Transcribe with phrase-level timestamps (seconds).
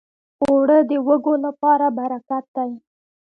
[0.43, 2.71] اوړه د وږو لپاره برکت دی